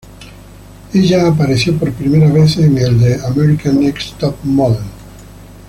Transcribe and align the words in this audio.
Ella 0.95 1.27
apareció 1.27 1.77
por 1.77 1.93
primera 1.93 2.27
vez 2.31 2.57
en 2.57 2.75
el 2.75 2.99
de 2.99 3.23
"America's 3.23 3.75
Next 3.75 4.17
Top 4.17 4.35
Model". 4.41 4.81